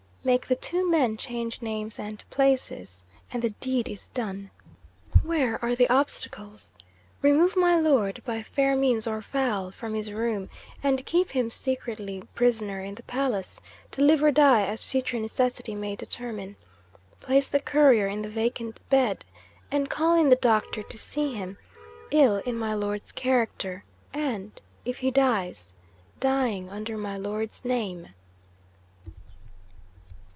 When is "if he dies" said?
24.85-25.73